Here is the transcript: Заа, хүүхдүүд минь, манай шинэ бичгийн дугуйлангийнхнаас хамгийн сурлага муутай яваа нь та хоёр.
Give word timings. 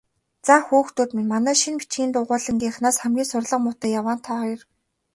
Заа, 0.45 0.59
хүүхдүүд 0.67 1.09
минь, 1.15 1.29
манай 1.33 1.55
шинэ 1.61 1.77
бичгийн 1.79 2.11
дугуйлангийнхнаас 2.13 2.97
хамгийн 3.01 3.29
сурлага 3.29 3.57
муутай 3.63 3.91
яваа 3.99 4.15
нь 4.17 4.23
та 4.25 4.31
хоёр. 4.39 4.61